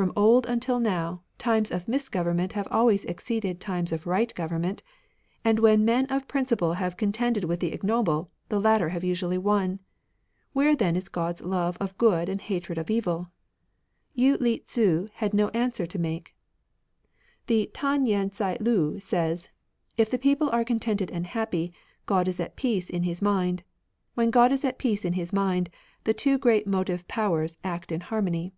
[0.00, 4.82] From of old until now, times of misgovemment have always exceeded times of right government;
[5.44, 9.78] and when men of principle have contended with the ignoble, the latter have usually won.
[10.54, 13.28] Where then is God's love of good and hatred of evil?"
[14.16, 16.34] Yii Li Tzu had no answer to make.
[17.46, 19.50] The Tan yen tea lu says,"
[19.98, 21.74] If the people are contented and happy,
[22.06, 23.64] God is at peace in His mind.
[24.14, 25.68] When God is at peace in His mind,
[26.04, 28.54] the two great motive Powers act in harmony."